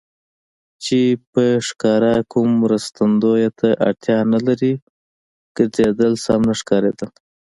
چې 0.83 0.99
په 1.31 1.43
ښکاره 1.67 2.13
کوم 2.31 2.49
مرستندویه 2.63 3.49
ته 3.59 3.69
اړتیا 3.87 4.19
نه 4.33 4.39
لري، 4.47 4.73
ګرځېدل 5.57 6.13
سم 6.25 6.41
نه 6.49 6.53
ښکارېدل. 6.59 7.09